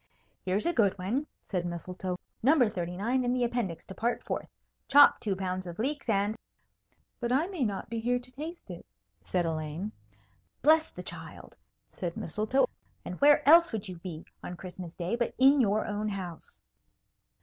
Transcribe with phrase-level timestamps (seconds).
[0.43, 2.17] "Here's a good one," said Mistletoe.
[2.41, 4.49] "Number 39, in the Appendix to Part Fourth.
[4.87, 6.35] Chop two pounds of leeks and"
[7.19, 8.83] "But I may not be here to taste it,"
[9.21, 9.91] said Elaine.
[10.63, 11.55] "Bless the child!"
[11.87, 12.67] said Mistletoe.
[13.05, 16.63] "And where else would you be on Christmas day but in your own house?"